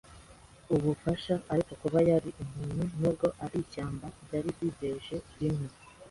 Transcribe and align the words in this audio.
ubufasha. 0.75 1.33
Ariko 1.53 1.71
kuba 1.81 1.99
yari 2.11 2.29
umuntu, 2.43 2.83
nubwo 2.99 3.27
ari 3.43 3.55
ishyamba, 3.63 4.05
byari 4.25 4.49
byizeje 4.55 5.15
bimwe 5.37 5.69